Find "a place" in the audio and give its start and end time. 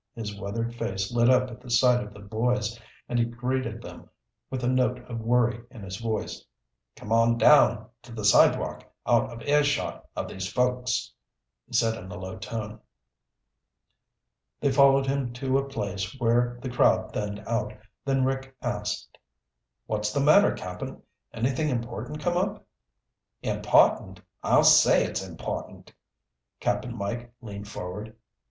15.59-16.15